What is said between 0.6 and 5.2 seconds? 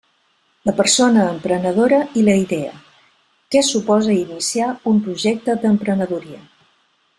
La persona emprenedora i la idea: què suposa iniciar un